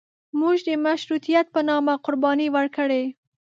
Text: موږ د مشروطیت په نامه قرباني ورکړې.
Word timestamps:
موږ 0.39 0.57
د 0.67 0.69
مشروطیت 0.85 1.45
په 1.53 1.59
نامه 1.69 1.93
قرباني 2.05 2.47
ورکړې. 2.55 3.03